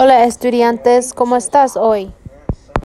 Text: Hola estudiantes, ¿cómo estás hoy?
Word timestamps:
Hola 0.00 0.26
estudiantes, 0.26 1.12
¿cómo 1.12 1.34
estás 1.34 1.76
hoy? 1.76 2.12